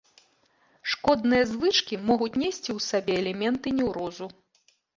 Шкодныя 0.93 1.43
звычкі 1.51 1.95
могуць 2.09 2.31
несці 2.45 2.69
ў 2.77 2.89
сабе 2.89 3.21
элементы 3.21 3.77
неўрозу. 3.85 4.25